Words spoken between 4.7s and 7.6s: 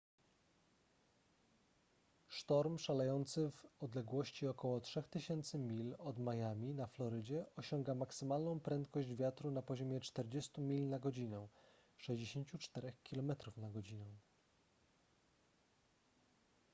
3000 mil od miami na florydzie